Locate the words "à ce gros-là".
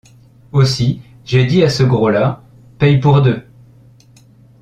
1.61-2.41